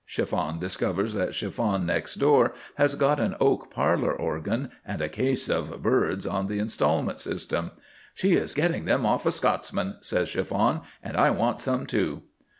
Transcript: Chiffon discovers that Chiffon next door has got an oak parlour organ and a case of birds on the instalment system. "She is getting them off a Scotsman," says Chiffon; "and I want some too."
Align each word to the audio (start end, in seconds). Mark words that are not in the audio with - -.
Chiffon 0.03 0.57
discovers 0.57 1.13
that 1.13 1.35
Chiffon 1.35 1.85
next 1.85 2.15
door 2.15 2.53
has 2.73 2.95
got 2.95 3.19
an 3.19 3.35
oak 3.39 3.69
parlour 3.69 4.11
organ 4.11 4.71
and 4.83 4.99
a 4.99 5.07
case 5.07 5.47
of 5.47 5.83
birds 5.83 6.25
on 6.25 6.47
the 6.47 6.57
instalment 6.57 7.19
system. 7.19 7.69
"She 8.15 8.33
is 8.33 8.55
getting 8.55 8.85
them 8.85 9.05
off 9.05 9.27
a 9.27 9.31
Scotsman," 9.31 9.97
says 10.01 10.27
Chiffon; 10.27 10.81
"and 11.03 11.15
I 11.15 11.29
want 11.29 11.59
some 11.61 11.85
too." 11.85 12.23